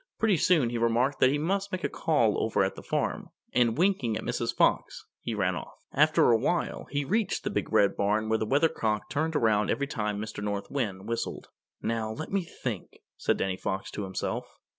[0.17, 3.77] Pretty soon he remarked that he must make a call over at the farm, and
[3.77, 4.51] winking at Mrs.
[4.51, 5.75] Fox, he ran off.
[5.93, 9.85] After a while he reached the Big Red Barn where the Weathercock turned around every
[9.85, 10.43] time Mr.
[10.43, 11.49] North Wind whistled.
[11.83, 14.57] "Now, let me think," said Danny Fox to himself.